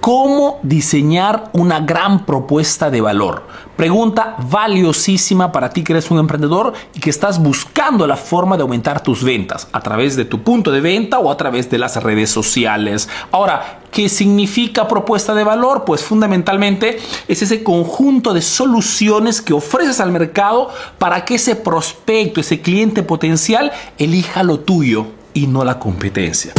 ¿Cómo 0.00 0.60
diseñar 0.62 1.50
una 1.52 1.80
gran 1.80 2.24
propuesta 2.24 2.90
de 2.90 3.02
valor? 3.02 3.42
Pregunta 3.76 4.34
valiosísima 4.48 5.52
para 5.52 5.68
ti 5.68 5.84
que 5.84 5.92
eres 5.92 6.10
un 6.10 6.18
emprendedor 6.18 6.72
y 6.94 7.00
que 7.00 7.10
estás 7.10 7.42
buscando 7.42 8.06
la 8.06 8.16
forma 8.16 8.56
de 8.56 8.62
aumentar 8.62 9.02
tus 9.02 9.22
ventas 9.22 9.68
a 9.72 9.80
través 9.82 10.16
de 10.16 10.24
tu 10.24 10.42
punto 10.42 10.70
de 10.70 10.80
venta 10.80 11.18
o 11.18 11.30
a 11.30 11.36
través 11.36 11.68
de 11.68 11.76
las 11.76 12.02
redes 12.02 12.30
sociales. 12.30 13.10
Ahora, 13.30 13.80
¿qué 13.90 14.08
significa 14.08 14.88
propuesta 14.88 15.34
de 15.34 15.44
valor? 15.44 15.84
Pues 15.84 16.02
fundamentalmente 16.02 16.98
es 17.28 17.42
ese 17.42 17.62
conjunto 17.62 18.32
de 18.32 18.40
soluciones 18.40 19.42
que 19.42 19.52
ofreces 19.52 20.00
al 20.00 20.12
mercado 20.12 20.70
para 20.98 21.26
que 21.26 21.34
ese 21.34 21.56
prospecto, 21.56 22.40
ese 22.40 22.62
cliente 22.62 23.02
potencial, 23.02 23.70
elija 23.98 24.44
lo 24.44 24.60
tuyo 24.60 25.08
y 25.34 25.46
no 25.46 25.62
la 25.62 25.78
competencia. 25.78 26.54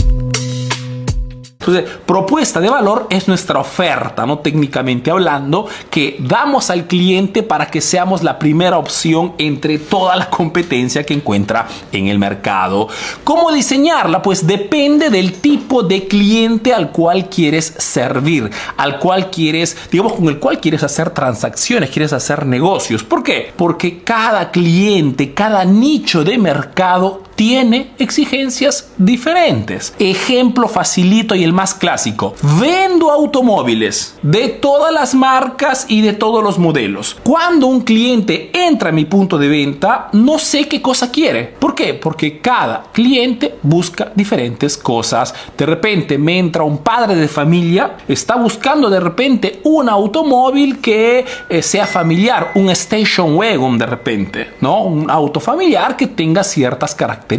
Entonces, 1.62 1.86
propuesta 2.08 2.60
de 2.60 2.70
valor 2.70 3.06
es 3.12 3.28
nuestra 3.28 3.60
oferta, 3.60 4.26
¿no? 4.26 4.40
Técnicamente 4.40 5.12
hablando, 5.12 5.68
que 5.92 6.18
damos 6.20 6.72
al 6.72 6.88
cliente 6.88 7.44
para 7.44 7.68
que 7.68 7.82
seamos 7.82 8.24
la 8.24 8.40
primera 8.40 8.80
opción 8.80 9.34
entre 9.38 9.78
toda 9.78 10.16
la 10.16 10.28
competencia 10.30 11.04
que 11.04 11.14
encuentra 11.14 11.68
en 11.92 12.08
el 12.08 12.18
mercado. 12.18 12.88
¿Cómo 13.24 13.52
diseñarla? 13.52 14.24
Pues 14.24 14.48
depende 14.48 15.12
del 15.12 15.34
tipo 15.34 15.84
de 15.84 16.08
cliente 16.08 16.74
al 16.74 16.92
cual 16.92 17.30
quieres 17.30 17.76
servir, 17.78 18.50
al 18.78 18.98
cual 18.98 19.30
quieres, 19.30 19.78
digamos, 19.92 20.14
con 20.14 20.28
el 20.30 20.40
cual 20.40 20.60
quieres 20.60 20.82
hacer 20.82 21.12
transacciones, 21.12 21.92
quieres 21.92 22.12
hacer 22.12 22.48
negocios. 22.48 23.04
¿Por 23.04 23.22
qué? 23.22 23.54
Porque 23.56 24.00
cada 24.04 24.50
cliente, 24.50 25.36
cada 25.36 25.64
nicho 25.64 26.24
de 26.24 26.40
mercado 26.40 27.22
tiene 27.42 27.90
exigencias 27.98 28.92
diferentes. 29.00 29.96
Ejemplo 29.98 30.68
facilito 30.68 31.34
y 31.34 31.44
el 31.44 31.54
más 31.54 31.74
clásico. 31.74 32.36
Vendo 32.60 33.10
automóviles 33.10 34.20
de 34.22 34.50
todas 34.50 34.94
las 34.94 35.16
marcas 35.16 35.88
y 35.90 36.02
de 36.02 36.14
todos 36.14 36.44
los 36.44 36.60
modelos. 36.60 37.18
Cuando 37.24 37.66
un 37.66 37.82
cliente 37.82 38.52
entra 38.54 38.90
a 38.90 38.92
mi 38.92 39.06
punto 39.06 39.40
de 39.40 39.48
venta, 39.48 40.10
no 40.14 40.38
sé 40.38 40.68
qué 40.68 40.84
cosa 40.84 41.10
quiere. 41.10 41.46
¿Por 41.46 41.74
qué? 41.74 41.96
Porque 41.96 42.40
cada 42.42 42.84
cliente 42.92 43.56
busca 43.64 44.12
diferentes 44.14 44.78
cosas. 44.78 45.34
De 45.58 45.66
repente 45.66 46.20
me 46.20 46.38
entra 46.38 46.62
un 46.62 46.78
padre 46.78 47.16
de 47.16 47.28
familia, 47.28 47.98
está 48.08 48.36
buscando 48.36 48.88
de 48.88 49.00
repente 49.00 49.62
un 49.64 49.90
automóvil 49.90 50.80
que 50.80 51.26
eh, 51.50 51.62
sea 51.64 51.88
familiar, 51.88 52.52
un 52.54 52.70
station 52.70 53.36
wagon 53.36 53.80
de 53.80 53.88
repente, 53.88 54.54
¿no? 54.62 54.84
Un 54.84 55.10
auto 55.10 55.40
familiar 55.40 55.98
que 55.98 56.06
tenga 56.06 56.44
ciertas 56.44 56.94
características, 56.94 57.31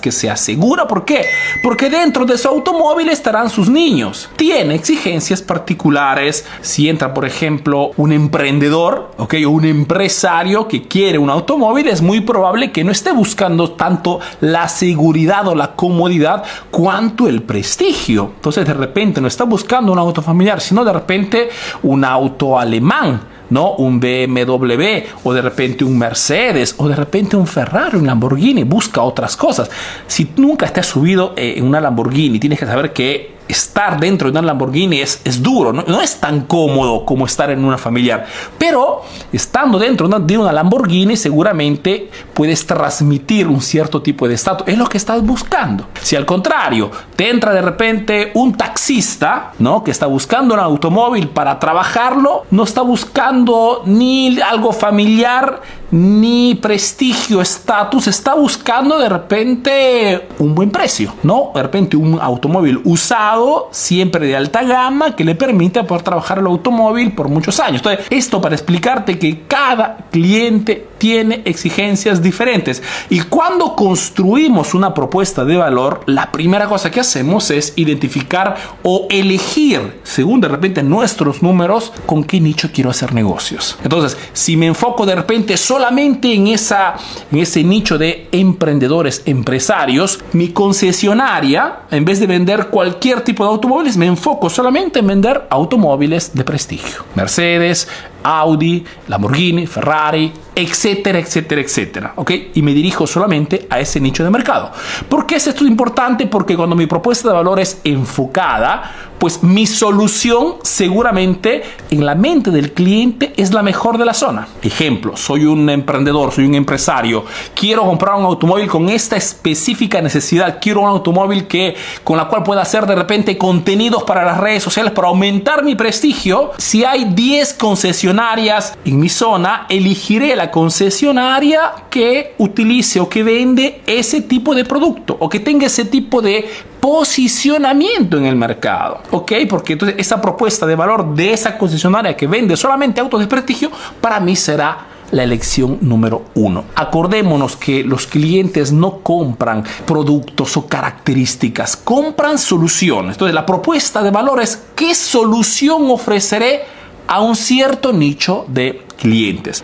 que 0.00 0.12
sea 0.12 0.36
segura. 0.36 0.86
¿Por 0.86 1.04
qué? 1.04 1.24
Porque 1.62 1.88
dentro 1.88 2.24
de 2.24 2.36
su 2.36 2.48
automóvil 2.48 3.08
estarán 3.08 3.48
sus 3.50 3.68
niños. 3.68 4.28
Tiene 4.36 4.74
exigencias 4.74 5.42
particulares. 5.42 6.46
Si 6.60 6.88
entra, 6.88 7.14
por 7.14 7.24
ejemplo, 7.24 7.90
un 7.96 8.12
emprendedor, 8.12 9.10
¿ok? 9.16 9.34
O 9.46 9.50
un 9.50 9.64
empresario 9.64 10.68
que 10.68 10.82
quiere 10.82 11.18
un 11.18 11.30
automóvil, 11.30 11.88
es 11.88 12.02
muy 12.02 12.20
probable 12.20 12.72
que 12.72 12.84
no 12.84 12.92
esté 12.92 13.12
buscando 13.12 13.72
tanto 13.72 14.20
la 14.40 14.68
seguridad 14.68 15.48
o 15.48 15.54
la 15.54 15.74
comodidad 15.74 16.44
cuanto 16.70 17.26
el 17.26 17.42
prestigio. 17.42 18.32
Entonces, 18.36 18.66
de 18.66 18.74
repente 18.74 19.20
no 19.20 19.28
está 19.28 19.44
buscando 19.44 19.92
un 19.92 19.98
auto 19.98 20.22
familiar, 20.22 20.60
sino 20.60 20.84
de 20.84 20.92
repente 20.92 21.48
un 21.82 22.04
auto 22.04 22.58
alemán 22.58 23.31
¿no? 23.52 23.74
Un 23.74 24.00
BMW 24.00 25.04
o 25.22 25.32
de 25.32 25.42
repente 25.42 25.84
un 25.84 25.98
Mercedes 25.98 26.74
o 26.78 26.88
de 26.88 26.96
repente 26.96 27.36
un 27.36 27.46
Ferrari, 27.46 27.96
un 27.96 28.06
Lamborghini, 28.06 28.64
busca 28.64 29.02
otras 29.02 29.36
cosas. 29.36 29.70
Si 30.06 30.30
nunca 30.36 30.66
te 30.68 30.80
has 30.80 30.86
subido 30.86 31.34
eh, 31.36 31.54
en 31.56 31.64
una 31.64 31.80
Lamborghini, 31.80 32.38
tienes 32.38 32.58
que 32.58 32.66
saber 32.66 32.92
que 32.92 33.32
estar 33.52 34.00
dentro 34.00 34.30
de 34.30 34.38
una 34.38 34.46
Lamborghini 34.46 35.00
es, 35.00 35.20
es 35.24 35.42
duro, 35.42 35.72
no, 35.72 36.00
es 36.00 36.16
tan 36.16 36.42
cómodo 36.42 37.04
como 37.04 37.26
estar 37.26 37.50
en 37.50 37.64
una 37.64 37.78
familiar. 37.78 38.26
Pero 38.58 39.02
estando 39.32 39.78
dentro 39.78 40.08
de 40.08 40.38
una 40.38 40.52
Lamborghini 40.52 41.16
seguramente 41.16 42.10
puedes 42.32 42.66
transmitir 42.66 43.46
un 43.46 43.60
cierto 43.60 44.00
tipo 44.00 44.26
de 44.26 44.34
estatus. 44.34 44.66
Es 44.66 44.78
lo 44.78 44.86
que 44.86 44.96
estás 44.96 45.22
buscando. 45.22 45.86
Si 46.00 46.16
al 46.16 46.24
contrario 46.24 46.90
te 47.14 47.30
entra 47.30 47.52
de 47.52 47.62
repente 47.62 48.32
un 48.34 48.54
taxista, 48.54 49.52
¿no? 49.58 49.84
Que 49.84 49.90
está 49.90 50.06
buscando 50.06 50.54
un 50.54 50.60
automóvil 50.60 51.28
para 51.28 51.58
trabajarlo, 51.58 52.44
no 52.50 52.64
está 52.64 52.80
buscando 52.80 53.82
ni 53.84 54.40
algo 54.40 54.72
familiar, 54.72 55.60
ni 55.92 56.54
prestigio, 56.54 57.42
estatus, 57.42 58.08
está 58.08 58.34
buscando 58.34 58.98
de 58.98 59.10
repente 59.10 60.28
un 60.38 60.54
buen 60.54 60.70
precio, 60.70 61.14
¿no? 61.22 61.52
De 61.54 61.62
repente 61.62 61.98
un 61.98 62.18
automóvil 62.20 62.80
usado, 62.84 63.68
siempre 63.72 64.26
de 64.26 64.34
alta 64.34 64.62
gama, 64.62 65.14
que 65.14 65.22
le 65.22 65.34
permite 65.34 65.84
poder 65.84 66.02
trabajar 66.02 66.38
el 66.38 66.46
automóvil 66.46 67.12
por 67.14 67.28
muchos 67.28 67.60
años. 67.60 67.82
Entonces, 67.84 68.06
esto 68.08 68.40
para 68.40 68.54
explicarte 68.54 69.18
que 69.18 69.42
cada 69.46 69.98
cliente 70.10 70.88
tiene 70.96 71.42
exigencias 71.44 72.22
diferentes. 72.22 72.82
Y 73.10 73.20
cuando 73.20 73.76
construimos 73.76 74.72
una 74.72 74.94
propuesta 74.94 75.44
de 75.44 75.58
valor, 75.58 76.00
la 76.06 76.32
primera 76.32 76.68
cosa 76.68 76.90
que 76.90 77.00
hacemos 77.00 77.50
es 77.50 77.74
identificar 77.76 78.56
o 78.82 79.01
elegir, 79.18 80.00
según 80.02 80.40
de 80.40 80.48
repente 80.48 80.82
nuestros 80.82 81.42
números, 81.42 81.92
con 82.06 82.24
qué 82.24 82.40
nicho 82.40 82.70
quiero 82.72 82.90
hacer 82.90 83.14
negocios. 83.14 83.78
Entonces, 83.82 84.16
si 84.32 84.56
me 84.56 84.66
enfoco 84.66 85.06
de 85.06 85.14
repente 85.14 85.56
solamente 85.56 86.32
en, 86.32 86.48
esa, 86.48 86.94
en 87.30 87.38
ese 87.38 87.62
nicho 87.62 87.98
de 87.98 88.28
emprendedores, 88.32 89.22
empresarios, 89.26 90.20
mi 90.32 90.48
concesionaria, 90.48 91.80
en 91.90 92.04
vez 92.04 92.20
de 92.20 92.26
vender 92.26 92.68
cualquier 92.68 93.22
tipo 93.22 93.44
de 93.44 93.50
automóviles, 93.50 93.96
me 93.96 94.06
enfoco 94.06 94.48
solamente 94.48 95.00
en 95.00 95.06
vender 95.06 95.46
automóviles 95.50 96.32
de 96.34 96.44
prestigio. 96.44 97.04
Mercedes, 97.14 97.88
Audi, 98.22 98.84
Lamborghini, 99.08 99.66
Ferrari, 99.66 100.32
etcétera, 100.54 101.18
etcétera, 101.18 101.60
etcétera. 101.60 102.12
¿Ok? 102.16 102.30
Y 102.54 102.62
me 102.62 102.74
dirijo 102.74 103.06
solamente 103.06 103.66
a 103.70 103.80
ese 103.80 104.00
nicho 104.00 104.24
de 104.24 104.30
mercado. 104.30 104.72
¿Por 105.08 105.26
qué 105.26 105.36
es 105.36 105.46
esto 105.46 105.64
importante? 105.64 106.26
Porque 106.26 106.56
cuando 106.56 106.76
mi 106.76 106.86
propuesta 106.86 107.28
de 107.28 107.34
valor 107.34 107.60
es 107.60 107.80
enfocada, 107.84 109.11
pues 109.22 109.44
mi 109.44 109.68
solución 109.68 110.54
seguramente 110.64 111.62
en 111.92 112.04
la 112.04 112.16
mente 112.16 112.50
del 112.50 112.72
cliente 112.72 113.32
es 113.36 113.54
la 113.54 113.62
mejor 113.62 113.96
de 113.96 114.04
la 114.04 114.14
zona. 114.14 114.48
Ejemplo, 114.62 115.16
soy 115.16 115.44
un 115.44 115.70
emprendedor, 115.70 116.32
soy 116.32 116.44
un 116.46 116.56
empresario, 116.56 117.24
quiero 117.54 117.84
comprar 117.84 118.16
un 118.16 118.24
automóvil 118.24 118.66
con 118.66 118.88
esta 118.88 119.14
específica 119.14 120.02
necesidad, 120.02 120.58
quiero 120.60 120.80
un 120.80 120.88
automóvil 120.88 121.46
que 121.46 121.76
con 122.02 122.16
la 122.16 122.26
cual 122.26 122.42
pueda 122.42 122.62
hacer 122.62 122.84
de 122.84 122.96
repente 122.96 123.38
contenidos 123.38 124.02
para 124.02 124.24
las 124.24 124.38
redes 124.38 124.64
sociales 124.64 124.92
para 124.92 125.06
aumentar 125.06 125.62
mi 125.62 125.76
prestigio. 125.76 126.50
Si 126.58 126.84
hay 126.84 127.04
10 127.04 127.54
concesionarias 127.54 128.76
en 128.84 128.98
mi 128.98 129.08
zona, 129.08 129.66
elegiré 129.68 130.34
la 130.34 130.50
concesionaria 130.50 131.74
que 131.90 132.34
utilice 132.38 132.98
o 132.98 133.08
que 133.08 133.22
vende 133.22 133.82
ese 133.86 134.22
tipo 134.22 134.52
de 134.52 134.64
producto 134.64 135.16
o 135.20 135.28
que 135.28 135.38
tenga 135.38 135.66
ese 135.66 135.84
tipo 135.84 136.20
de 136.20 136.71
posicionamiento 136.82 138.18
en 138.18 138.26
el 138.26 138.34
mercado. 138.34 139.02
¿Ok? 139.12 139.32
Porque 139.48 139.74
entonces 139.74 139.94
esa 140.00 140.20
propuesta 140.20 140.66
de 140.66 140.74
valor 140.74 141.14
de 141.14 141.32
esa 141.32 141.56
concesionaria 141.56 142.16
que 142.16 142.26
vende 142.26 142.56
solamente 142.56 143.00
autos 143.00 143.20
de 143.20 143.28
prestigio, 143.28 143.70
para 144.00 144.18
mí 144.18 144.34
será 144.34 144.86
la 145.12 145.22
elección 145.22 145.78
número 145.80 146.24
uno. 146.34 146.64
Acordémonos 146.74 147.56
que 147.56 147.84
los 147.84 148.08
clientes 148.08 148.72
no 148.72 148.98
compran 148.98 149.62
productos 149.86 150.56
o 150.56 150.66
características, 150.66 151.76
compran 151.76 152.36
soluciones. 152.36 153.14
Entonces 153.14 153.34
la 153.34 153.46
propuesta 153.46 154.02
de 154.02 154.10
valor 154.10 154.42
es 154.42 154.60
qué 154.74 154.92
solución 154.96 155.88
ofreceré 155.88 156.62
a 157.06 157.20
un 157.20 157.36
cierto 157.36 157.92
nicho 157.92 158.44
de 158.48 158.82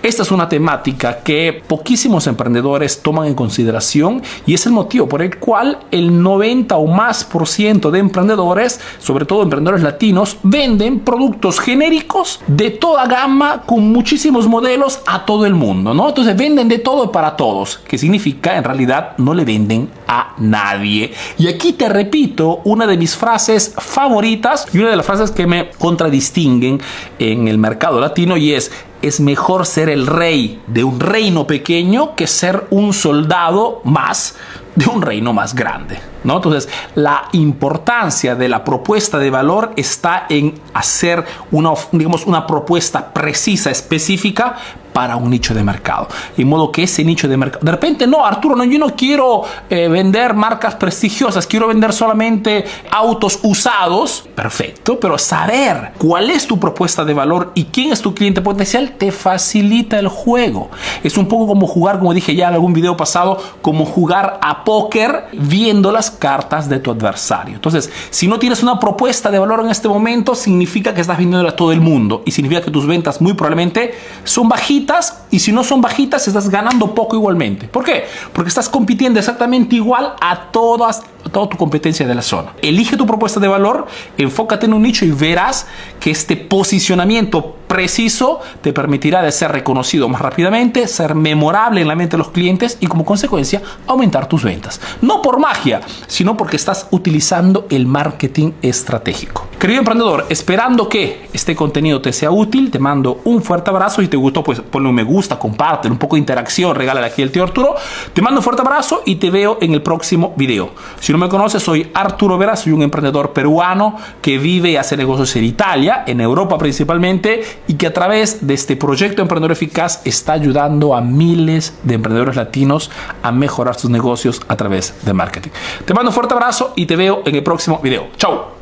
Esta 0.03 0.23
es 0.23 0.31
una 0.31 0.49
temática 0.49 1.19
que 1.19 1.63
poquísimos 1.67 2.27
emprendedores 2.27 3.03
toman 3.03 3.27
en 3.27 3.35
consideración 3.35 4.23
y 4.47 4.55
es 4.55 4.67
el 4.67 4.73
motivo 4.73 5.09
por 5.09 5.23
el 5.23 5.39
cual 5.39 5.79
el 5.91 6.23
90 6.23 6.77
o 6.77 6.87
más 6.87 7.25
por 7.25 7.47
ciento 7.47 7.91
de 7.91 7.99
emprendedores, 7.99 8.81
sobre 8.99 9.25
todo 9.25 9.43
emprendedores 9.43 9.83
latinos, 9.83 10.39
venden 10.43 11.01
productos 11.01 11.61
genéricos 11.61 12.41
de 12.47 12.71
toda 12.71 13.07
gama 13.07 13.63
con 13.65 13.93
muchísimos 13.93 14.49
modelos 14.49 15.01
a 15.07 15.25
todo 15.25 15.47
el 15.47 15.55
mundo, 15.55 15.95
¿no? 15.95 16.09
Entonces 16.09 16.37
venden 16.37 16.69
de 16.69 16.79
todo 16.79 17.13
para 17.13 17.37
todos, 17.37 17.79
que 17.79 17.99
significa 17.99 18.57
en 18.57 18.65
realidad 18.65 19.13
no 19.19 19.35
le 19.35 19.45
venden 19.45 19.89
a 20.07 20.35
nadie. 20.39 21.13
Y 21.39 21.49
aquí 21.49 21.73
te 21.73 21.89
repito 21.89 22.61
una 22.65 22.87
de 22.87 22.97
mis 22.97 23.17
frases 23.17 23.75
favoritas 23.77 24.67
y 24.73 24.79
una 24.79 24.91
de 24.91 24.97
las 24.97 25.07
frases 25.07 25.31
que 25.31 25.47
me 25.47 25.71
contradistinguen 25.71 26.81
en 27.19 27.49
el 27.49 27.59
mercado 27.59 28.01
latino 28.01 28.37
y 28.37 28.53
es 28.53 28.71
es 29.03 29.21
mejor 29.21 29.67
ser 29.67 29.89
el 29.89 30.07
rey 30.07 30.63
de 30.67 30.85
un 30.85 31.01
reino 31.01 31.47
pequeño 31.47 32.15
que 32.17 32.27
ser 32.27 32.67
un 32.71 32.93
soldado 32.93 33.81
más 33.85 34.37
de 34.75 34.87
un 34.87 35.03
reino 35.03 35.33
más 35.33 35.55
grande. 35.55 35.99
¿no? 36.23 36.37
Entonces, 36.37 36.69
la 36.95 37.29
importancia 37.33 38.37
de 38.37 38.49
la 38.49 38.63
propuesta 38.63 39.19
de 39.19 39.31
valor 39.31 39.73
está 39.77 40.27
en 40.29 40.61
hacer 40.73 41.25
una, 41.51 41.73
digamos, 41.91 42.27
una 42.27 42.47
propuesta 42.47 43.13
precisa, 43.13 43.71
específica 43.71 44.57
para 44.99 45.15
un 45.15 45.31
nicho 45.31 45.55
de 45.55 45.63
mercado. 45.63 46.09
Y 46.37 46.45
modo 46.45 46.73
que 46.73 46.83
ese 46.83 47.05
nicho 47.05 47.29
de 47.29 47.37
mercado, 47.37 47.65
de 47.65 47.71
repente, 47.71 48.05
no, 48.05 48.27
Arturo, 48.27 48.57
no, 48.57 48.65
yo 48.65 48.81
no 48.81 48.97
quiero 48.97 49.43
eh, 49.71 49.87
vender 49.87 50.35
marcas 50.35 50.75
prestigiosas, 50.75 51.47
quiero 51.47 51.69
vender 51.69 51.93
solamente 51.93 52.65
autos 52.91 53.39
usados. 53.45 54.25
Perfecto, 54.35 54.99
pero 54.99 55.17
saber 55.17 55.93
cuál 55.99 56.31
es 56.31 56.49
tu 56.49 56.59
propuesta 56.59 57.05
de 57.05 57.15
valor 57.15 57.53
y 57.55 57.67
quién 57.67 57.93
es 57.93 58.03
tu 58.03 58.13
cliente 58.13 58.41
potencial 58.41 58.95
te 58.99 59.13
facilita 59.13 60.01
el 60.01 60.09
juego. 60.09 60.69
Es 61.05 61.17
un 61.17 61.29
poco 61.29 61.47
como 61.47 61.69
jugar, 61.69 62.01
como 62.01 62.13
dije 62.13 62.35
ya 62.35 62.49
en 62.49 62.55
algún 62.55 62.73
video 62.73 62.97
pasado, 62.97 63.41
como 63.63 63.85
jugar 63.85 64.41
a 64.43 64.65
póker 64.65 65.27
viendo 65.33 65.93
las 65.93 66.11
cartas 66.11 66.69
de 66.69 66.81
tu 66.81 66.91
adversario. 66.91 67.55
Entonces, 67.55 67.89
si 68.11 68.27
no 68.27 68.41
tienes 68.41 68.65
una 68.65 68.81
propuesta 68.81 69.31
de 69.31 69.39
valor 69.39 69.61
en 69.61 69.71
este 69.71 69.87
momento, 69.87 70.35
significa 70.35 70.93
que 70.93 71.03
estás 71.03 71.19
vendiendo 71.19 71.49
a 71.49 71.55
todo 71.55 71.71
el 71.71 71.81
mundo 71.81 72.25
y 72.27 72.33
significa 72.33 72.63
que 72.63 72.73
tus 72.73 72.85
ventas 72.85 73.21
muy 73.21 73.35
probablemente 73.35 73.95
son 74.25 74.49
bajitas 74.49 74.88
y 75.31 75.39
si 75.39 75.53
no 75.53 75.65
son 75.65 75.81
bajitas 75.81 76.27
estás 76.29 76.49
ganando 76.49 76.95
poco 76.95 77.17
igualmente. 77.17 77.69
¿Por 77.69 77.85
qué? 77.85 78.07
Porque 78.33 78.49
estás 78.49 78.69
compitiendo 78.69 79.19
exactamente 79.19 79.77
igual 79.77 80.15
a 80.21 80.51
todas 80.51 81.03
toda 81.33 81.49
tu 81.49 81.57
competencia 81.59 82.07
de 82.07 82.15
la 82.15 82.23
zona. 82.23 82.53
Elige 82.63 82.97
tu 82.97 83.07
propuesta 83.07 83.39
de 83.39 83.49
valor, 83.49 83.87
enfócate 84.17 84.67
en 84.67 84.73
un 84.73 84.83
nicho 84.83 85.05
y 85.05 85.11
verás 85.11 85.67
este 86.11 86.37
posicionamiento 86.37 87.57
preciso 87.69 88.41
te 88.63 88.73
permitirá 88.73 89.23
de 89.23 89.31
ser 89.31 89.53
reconocido 89.53 90.09
más 90.09 90.21
rápidamente, 90.21 90.89
ser 90.89 91.15
memorable 91.15 91.83
en 91.83 91.89
la 91.89 91.95
mente 91.95 92.17
de 92.17 92.19
los 92.19 92.31
clientes 92.31 92.79
y 92.81 92.87
como 92.87 93.05
consecuencia 93.05 93.63
aumentar 93.87 94.27
tus 94.29 94.43
ventas. 94.43 94.81
No 95.03 95.23
por 95.23 95.39
magia, 95.39 95.81
sino 96.07 96.37
porque 96.37 96.57
estás 96.57 96.89
utilizando 96.91 97.67
el 97.71 97.87
marketing 97.87 98.53
estratégico. 98.63 99.47
Querido 99.59 99.81
emprendedor, 99.81 100.27
esperando 100.29 100.89
que 100.89 101.29
este 101.33 101.55
contenido 101.55 102.01
te 102.01 102.13
sea 102.13 102.31
útil, 102.31 102.71
te 102.71 102.79
mando 102.79 103.21
un 103.25 103.43
fuerte 103.43 103.71
abrazo. 103.71 104.01
Si 104.01 104.09
te 104.09 104.17
gustó, 104.17 104.43
pues 104.43 104.61
ponle 104.61 104.89
un 104.89 104.95
me 104.95 105.03
gusta, 105.03 105.39
comparte, 105.39 105.89
un 105.89 105.99
poco 105.99 106.17
de 106.17 106.21
interacción, 106.21 106.75
regálale 106.75 107.07
aquí 107.09 107.23
el 107.23 107.31
tío 107.31 107.43
Arturo. 107.43 107.75
Te 108.13 108.23
mando 108.23 108.41
un 108.41 108.45
fuerte 108.45 108.63
abrazo 108.63 109.03
y 109.05 109.17
te 109.17 109.31
veo 109.31 109.59
en 109.61 109.75
el 109.75 109.83
próximo 109.83 110.33
video. 110.37 110.71
Si 111.01 111.13
no 111.13 111.19
me 111.19 111.29
conoces, 111.29 111.63
soy 111.63 111.91
Arturo 111.93 112.39
Vera, 112.39 112.57
soy 112.57 112.73
un 112.73 112.83
emprendedor 112.83 113.33
peruano 113.33 113.97
que 114.23 114.39
vive 114.39 114.71
y 114.71 114.77
hace 114.77 114.97
negocios 114.97 115.35
en 115.37 115.45
Italia, 115.45 115.98
en 116.07 116.21
Europa 116.21 116.59
principalmente, 116.59 117.43
y 117.67 117.75
que 117.75 117.87
a 117.87 117.93
través 117.93 118.47
de 118.47 118.55
este 118.55 118.77
proyecto 118.77 119.23
Emprendedor 119.23 119.53
Eficaz 119.53 120.01
está 120.05 120.33
ayudando 120.33 120.95
a 120.95 121.01
miles 121.01 121.75
de 121.83 121.95
emprendedores 121.95 122.37
latinos 122.37 122.91
a 123.23 123.33
mejorar 123.33 123.79
sus 123.79 123.91
negocios 123.91 124.41
a 124.49 124.57
través 124.57 124.95
de 125.05 125.13
marketing. 125.13 125.51
Te 125.85 125.95
mando 125.95 126.11
un 126.11 126.15
fuerte 126.15 126.35
abrazo 126.35 126.73
y 126.77 126.87
te 126.87 126.97
veo 126.97 127.23
en 127.25 127.35
el 127.35 127.43
próximo 127.43 127.79
video. 127.83 128.09
Chao. 128.17 128.58